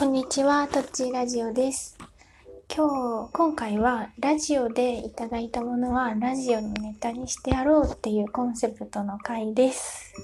[0.00, 1.98] こんにちは、とっちラジオです。
[2.74, 10.14] 今日、今回はラジオでいただいたものはラジオのネタにしてやろうっていうコンセプトの回です。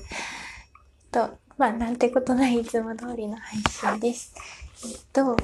[1.12, 4.35] えっと、まあ、なんてことないいつも通りの配信です。
[4.83, 5.37] えっと、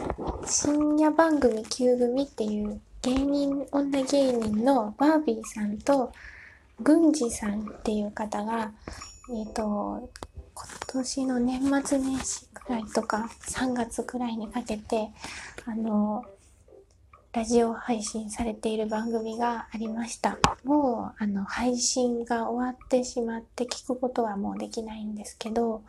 [0.47, 6.11] 深夜番組 Q 組っていう芸人、女芸人のバービーさんと
[6.81, 8.73] 郡司さんっていう方が、
[9.31, 10.09] えっと、
[10.55, 15.11] 今年の年末年始くらいとか3月くらいにかけて
[15.67, 16.25] あの
[17.33, 20.39] ラジオ配信されている番組がありました。
[20.65, 25.83] もうあの配信が終わってしまって聞くことはもうできないんですけど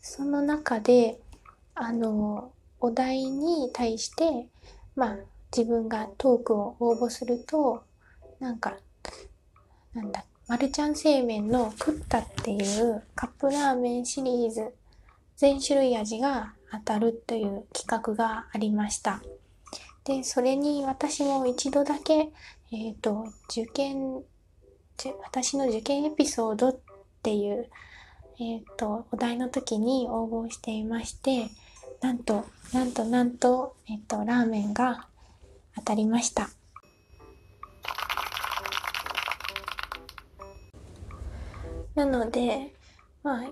[0.00, 1.18] その中で
[1.74, 4.46] あのお題に対して
[4.94, 5.16] まあ
[5.56, 7.82] 自分がトークを応募すると
[8.38, 8.76] なんか
[9.94, 14.74] なんだマルちゃん製麺のクッタっていうカップラーメンシリーズ
[15.34, 19.22] 全種類味が当たるという企画がありました。
[20.04, 22.28] で、それに私も一度だけ、
[22.70, 24.20] えっ、と、受験、
[25.24, 26.78] 私の受験エピソードっ
[27.22, 27.70] ていう、
[28.38, 31.48] えっ、と、お題の時に応募していまして、
[32.02, 32.44] なんと、
[32.74, 35.06] なんとなんと、えっ、と、ラーメンが
[35.76, 36.50] 当たりました。
[41.94, 42.74] なので、
[43.22, 43.44] まあ、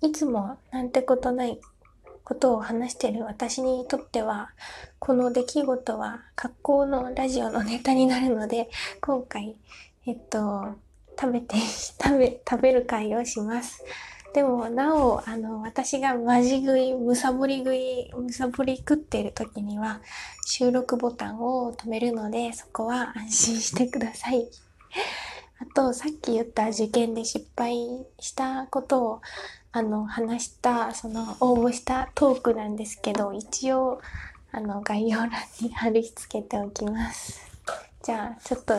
[0.00, 1.60] いつもなんてことない
[2.26, 4.50] ことを話してる私にとっては、
[4.98, 8.68] この出来事は格好のラジオのネタになるので、
[9.00, 9.56] 今回、
[10.06, 10.74] えっと、
[11.18, 11.56] 食べて、
[12.02, 13.84] 食べ、食べる会をします。
[14.34, 20.00] でも、なお、あの、私がマジ食い、むさぼり食い、むさぼり食っている時には、
[20.44, 24.48] 収録ボタンを止めるので、そこは安心してください。
[25.58, 27.76] あと、さっき言った受験で失敗
[28.20, 29.22] したことを、
[29.72, 34.00] あの、話した、その、応募したトークなんですけど、一応、
[34.52, 37.40] あの、概要欄に貼り付けておきます。
[38.02, 38.74] じゃあ、ちょっと、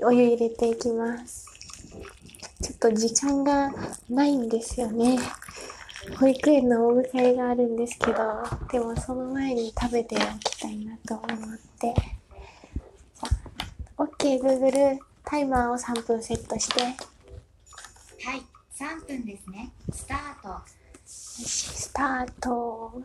[0.00, 1.46] お湯入れていきます。
[2.60, 3.72] ちょっと時間が
[4.08, 5.18] ないんですよね。
[6.18, 8.14] 保育園のお迎えがあるんですけど、
[8.72, 12.19] でもその前に食べておきたいなと思って。
[14.20, 16.82] OK、Google、タイマーを3分セットして。
[16.82, 16.90] は
[18.36, 18.42] い、
[18.78, 19.70] 3分ですね。
[19.90, 20.48] スタート。
[20.48, 20.62] よ
[21.06, 23.02] し、スタート。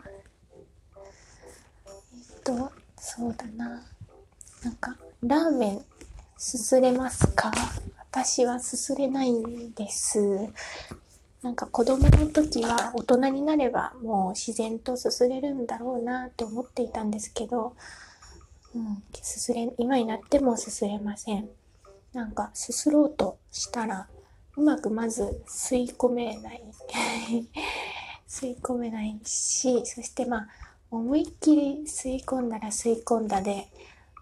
[1.88, 3.82] えっと、そうだな。
[4.62, 5.86] なんか、ラーメン、
[6.38, 7.50] すすれますか？
[8.12, 10.20] 私はすすれないんです。
[11.42, 17.74] なんか子供の時は大人になればもう自然とすすれるんだろうなって思っていたんですけど、
[18.76, 21.48] うん、すすれ、今になってもすすれません。
[22.14, 24.08] なんかすすろうとしたら、
[24.58, 26.62] うまくまず吸い込めない。
[28.28, 30.48] 吸い込めないし、そしてまあ、
[30.92, 33.68] 思いっきり吸い込んだら吸い込んだで、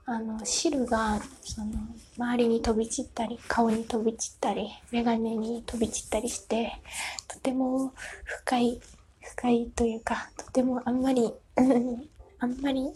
[0.05, 1.71] あの、汁が、その、
[2.17, 6.79] 周りに飛び散ったり、顔に飛び散ったり、メガネに飛び散ったりして、
[7.27, 7.93] とても
[8.23, 8.79] 不快、
[9.21, 11.33] 不快というか、とてもあんまり、
[12.37, 12.91] あんまり、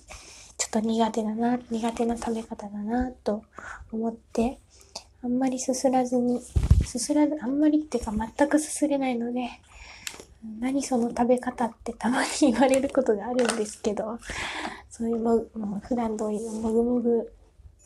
[0.68, 3.44] っと苦手だな、苦手な食べ方だな、と
[3.92, 4.60] 思って、
[5.24, 6.42] あんまりすすらずに、
[6.86, 9.50] すすらず、あんまりっていうか全くすすれないので、
[10.60, 14.20] 何その食べ方ってたまに言われることがあるんですけど、
[14.90, 17.34] そういうももう普段通りのもぐもぐ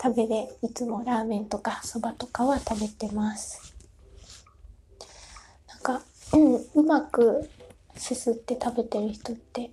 [0.01, 3.73] 食べで、いつもラーメンとかそばとかは食べてます。
[5.67, 6.01] なんか、
[6.33, 7.49] うん、うまく
[7.95, 9.71] すすって食べてる人って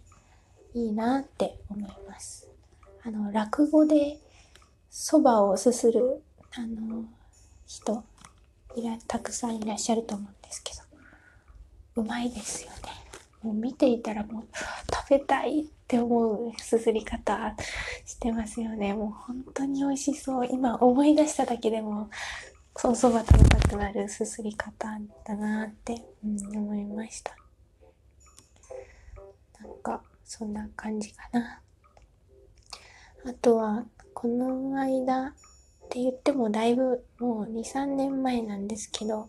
[0.74, 2.47] いいなって思います。
[3.08, 4.18] あの、落語で
[4.90, 6.22] そばをすする、
[6.54, 7.04] あの、
[7.66, 8.04] 人
[8.76, 12.76] いら、たくさんいらっしゃると思うんですけど、うまいですよね。
[13.42, 14.44] もう見ていたらもう
[14.92, 17.54] 食べたいって思うすすり方
[18.04, 18.92] してますよね。
[18.92, 20.46] もう本当に美味しそう。
[20.46, 22.10] 今思い出しただけでも、
[22.76, 27.34] そのそば食べたくなるすすり方だなって、うん、思いました。
[29.62, 31.62] なんか、そんな感じかな。
[33.24, 33.84] あとは、
[34.14, 35.32] この間っ
[35.90, 39.28] て言ってもだいぶもう2、3年前なんですけど、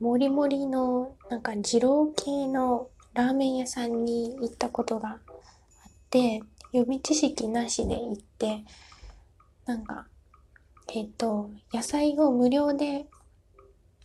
[0.00, 5.18] もりもりのなんか二郎系のラーメン屋さんに行ったことがあっ
[6.10, 8.64] て、予備知識なしで行って、
[9.66, 10.06] なんか、
[10.94, 13.06] えっ、と、野菜を無料で、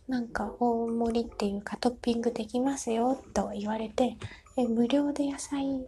[0.08, 4.16] なんか大盛りっていうかトッピングできますよと言われて、
[4.56, 5.86] え、無料で野菜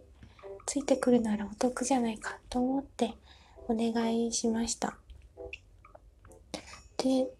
[0.65, 3.13] ついてくるならお得じゃないかと思って
[3.67, 4.97] お願いしました。
[6.97, 7.31] で、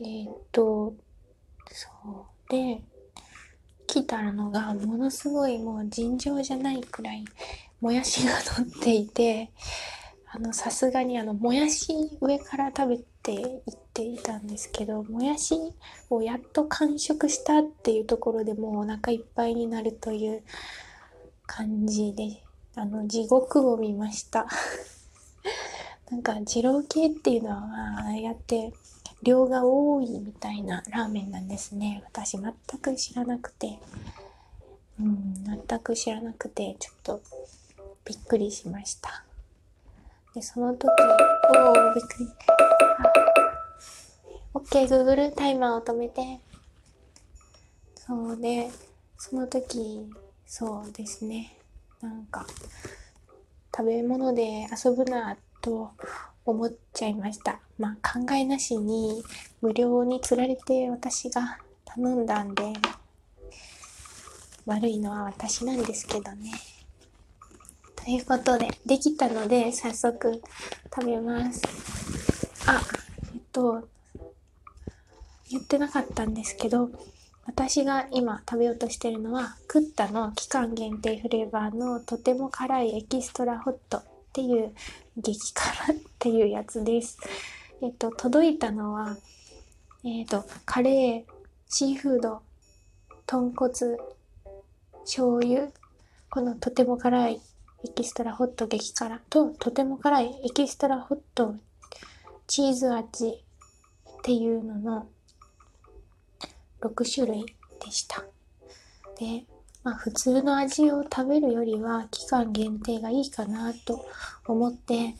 [0.00, 0.94] えっ、と、
[1.70, 1.88] そ
[2.48, 2.50] う。
[2.50, 2.80] で、
[3.86, 7.24] 起きたのがものすごいもう尋常じゃないくらい
[7.80, 9.50] もやしが乗っていて
[10.30, 15.54] あのさすがにあのもやし上から食べていっていたんですけどもやし
[16.10, 20.42] をやっと完食したっていうところでもうお腹いっぱいになるという
[21.46, 22.43] 感じで
[22.76, 24.46] あの地獄を見ました。
[26.10, 28.72] なんか二郎系っていうのはああやって
[29.22, 32.02] 量が多いみたいなラーメンなんですね。
[32.04, 33.78] 私全く知らなくて。
[35.00, 37.22] うん全く知らなくてちょっと
[38.04, 39.24] びっくりしました。
[40.34, 40.88] でその時
[41.56, 42.28] おおびっくり。
[44.52, 46.40] あ OK Google タイマーを止めて。
[47.96, 48.70] そうで
[49.16, 50.12] その時
[50.46, 51.56] そうですね。
[52.04, 52.46] なんか
[53.74, 55.92] 食べ物で遊ぶなと
[56.44, 57.60] 思っちゃいました。
[57.78, 59.24] まあ考えなしに
[59.62, 62.72] 無料に釣られて私が頼んだんで
[64.66, 66.52] 悪いのは私なんですけどね。
[67.96, 70.42] ということでできたので早速
[70.94, 71.62] 食べます。
[72.66, 72.82] あ
[73.34, 73.88] えっと
[75.50, 76.90] 言ってなかったんですけど
[77.46, 84.02] 私が今食べようとしてるのはクッタの期間限定フレーバーのとても辛いエキストラホットっ
[84.32, 84.72] ていう
[85.16, 87.18] 激辛っていうやつです。
[87.82, 89.16] えっと、届いたのは、
[90.04, 91.32] えっと、カレー、
[91.68, 92.40] シーフード、
[93.26, 93.70] 豚骨、
[95.02, 95.68] 醤油、
[96.30, 97.40] このとても辛い
[97.84, 101.54] エキストラホット激辛と、とても辛いエキストラホット
[102.46, 105.06] チーズ味っていうのの
[106.84, 107.46] 6種類
[107.84, 108.22] でした。
[109.18, 109.44] で、
[109.82, 114.04] まあ普通の味を食べるよりは期間限定がいいかなと
[114.46, 115.14] 思って、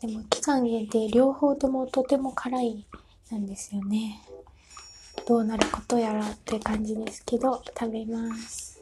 [0.00, 2.86] でも期間限定両方ともとても辛い
[3.30, 4.22] なんですよね。
[5.26, 8.80] どうなることやらって感じですけど、食べます。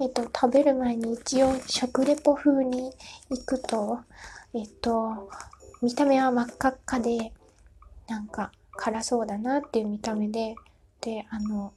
[0.00, 2.90] えっと、食べる前に一応食レポ風に
[3.28, 4.00] 行くと、
[4.54, 5.28] えっと、
[5.82, 7.34] 見た目は真っ赤っかで、
[8.10, 10.56] なんか辛そうだなっていう見た目で、
[11.00, 11.72] で、あの、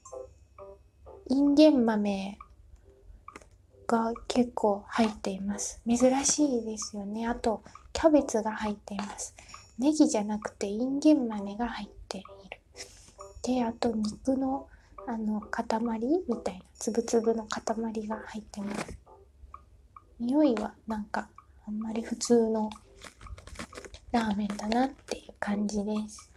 [1.30, 2.40] インゲン豆
[3.86, 5.80] が結構入っています。
[5.88, 7.28] 珍しいですよね。
[7.28, 7.62] あと、
[7.94, 9.36] キャベツが入っています。
[9.78, 12.28] ネギじゃなくてインゲン豆が入っている。
[13.44, 14.68] で、あと肉の
[15.06, 15.64] あの塊
[16.28, 17.64] みたいな、つぶつぶの塊
[18.08, 18.98] が入ってます。
[20.20, 21.30] 匂いはなんか
[21.68, 22.72] あんまり普通の
[24.12, 26.32] ラーメンだなっていう感じです。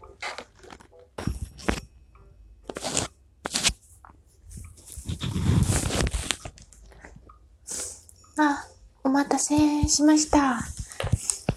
[8.37, 8.67] あ、
[9.05, 9.57] お待たせ
[9.87, 10.59] しました。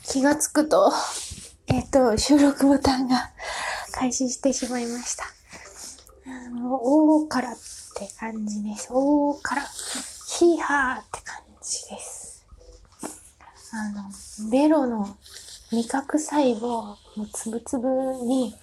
[0.03, 0.93] 気がつくと、
[1.65, 3.31] えっ、と、収録ボタンが
[3.93, 5.23] 開始してしまいました。
[6.27, 7.55] あの、大からっ
[7.95, 8.89] て感じです。
[8.91, 9.63] 大から、
[10.27, 12.45] ヒーハーって感じです。
[13.73, 15.17] あの、ベロの
[15.71, 17.87] 味覚細胞のつぶつぶ
[18.25, 18.55] に、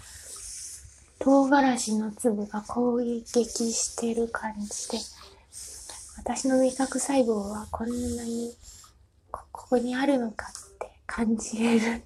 [1.20, 4.99] 唐辛子の粒が攻撃してる感じで、
[6.19, 8.53] 私の味覚細胞はこんなに
[9.31, 12.03] ここにあるのかって感じれる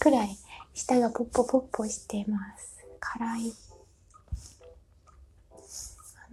[0.00, 0.36] くらい
[0.74, 2.84] 舌がポッポポッポしてます。
[2.98, 3.52] 辛い。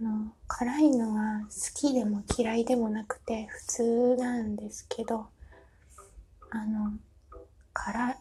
[0.00, 5.28] あの、辛いのは好きでも嫌いでもなくて普通なんですけど、
[6.50, 6.94] あの、
[7.72, 8.16] 辛、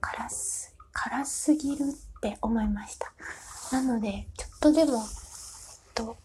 [0.00, 3.12] 辛す、辛すぎるって思いました。
[3.72, 5.04] なので、ちょっとでも、
[5.94, 6.16] と、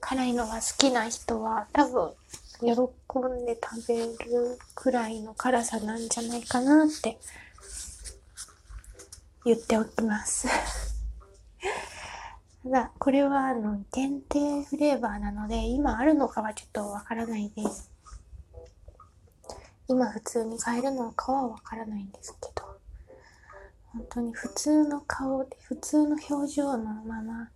[0.00, 2.12] 辛いのが好きな人は多分
[2.60, 7.18] 喜んで食べるくらいの辛さなんじゃないかなって
[9.44, 10.46] 言っておきます。
[12.64, 17.93] ただ、これはあの限定フレーバーなので今あるのかはちょっとわからないです。
[19.88, 22.64] 今普通に買えるのかはわからないんですけど、
[23.92, 27.50] 本当に普通の顔で普通の表情のまま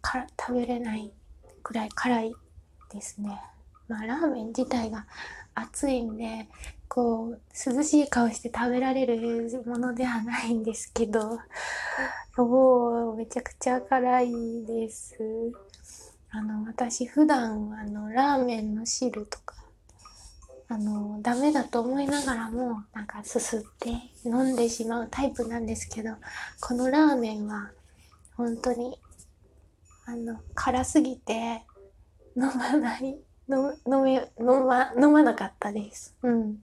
[0.00, 1.12] か食べれない
[1.62, 2.34] くらい辛い
[2.92, 3.40] ですね。
[3.88, 5.06] まあラーメン自体が
[5.54, 6.48] 熱いんで、
[6.88, 7.40] こう
[7.74, 11.38] 涼しい顔して食べられるものではないんですけど、
[12.38, 15.16] おーめちゃくちゃ辛いです。
[16.30, 19.38] あの私普段あのラーメンの汁と
[20.68, 23.90] あのダメだと思いながらもなんかすすって
[24.24, 26.10] 飲んでしまうタイプなんですけど、
[26.60, 27.70] このラーメンは
[28.36, 28.98] 本当に
[30.08, 31.64] あの、辛すぎて、
[32.36, 33.18] 飲まない、
[33.48, 36.14] 飲め、飲ま、飲まなかったです。
[36.22, 36.62] うん。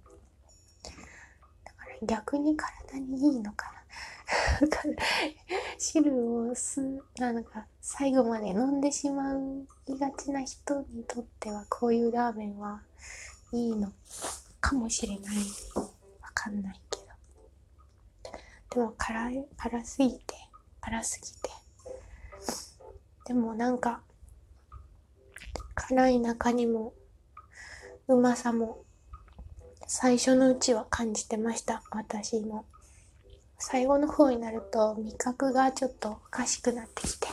[1.65, 4.69] だから逆に体にいいのかな
[5.77, 6.79] 汁をす、
[7.17, 9.33] なんか最後まで飲んでしま
[9.87, 12.81] いがちな人にとってはこういうラーメンは
[13.53, 13.91] いいの
[14.59, 15.37] かもしれない。
[15.75, 17.03] わかんないけど。
[18.71, 20.35] でも辛い、辛すぎて、
[20.81, 21.49] 辛すぎて。
[23.27, 24.01] でもなんか、
[25.75, 26.93] 辛い中にも、
[28.07, 28.83] うまさも、
[29.85, 31.83] 最初のうちは感じてました。
[31.91, 32.65] 私も。
[33.59, 37.27] 最後の方になると味覚がちょっとおかしくなってきて、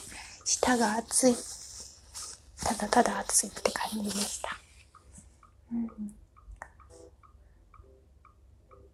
[0.44, 1.34] 舌が熱い。
[2.62, 4.59] ただただ熱いって感じでした。
[5.72, 5.86] うん。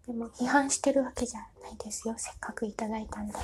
[0.05, 2.15] でも批判してるわけじゃないですよ。
[2.17, 3.33] せっかくいただいたんで。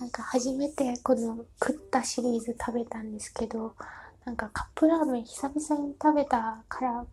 [0.00, 3.76] なんか初めてこの食ったシリーズ食べたんですけど、
[4.24, 7.06] なんかカップラーメン久々に食べたからっ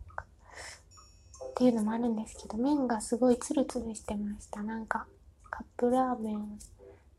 [1.54, 4.62] ていうのもあるんですけど、麺がすごいツルツルしてました。
[4.64, 5.06] なんか
[5.50, 6.58] カップラーメン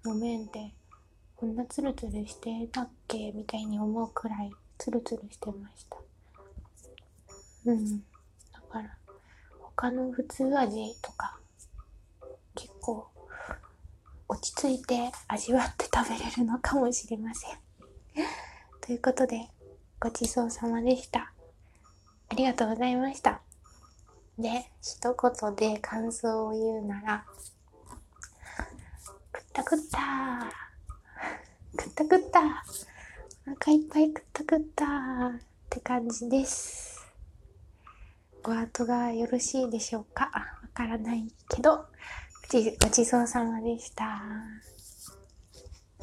[0.04, 0.74] の麺って
[1.38, 3.32] こんなツルツルしてたっけ？
[3.32, 6.01] みたいに思うくらいツルツルしてました。
[7.66, 8.00] うん。
[8.00, 8.04] だ
[8.70, 8.98] から
[9.60, 11.38] 他の普通味とか
[12.56, 13.08] 結構
[14.28, 17.58] 落ち着いて味わって食べれるのかもしれません。
[18.80, 19.50] ということで、
[20.00, 21.34] ごちそうさまでした。
[22.30, 23.42] ありがとうございました。
[24.40, 27.26] で、一言で感想を言うなら、
[29.34, 30.52] 食った食ったー
[31.84, 35.40] 食った食ったお腹いっぱい食った食ったっ
[35.70, 36.91] て感じです。
[38.44, 40.26] ご後がよろしいでしょうか？
[40.26, 40.32] わ
[40.74, 41.86] からないけど、
[42.82, 44.22] ごちそうさまでした。